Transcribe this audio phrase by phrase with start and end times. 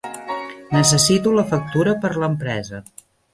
[0.75, 2.81] Necessito la factura per l'empresa.